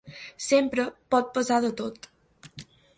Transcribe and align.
"Sempre 0.45 0.87
pot 1.15 1.31
passar 1.37 1.61
de 1.69 1.73
tot" 1.85 2.13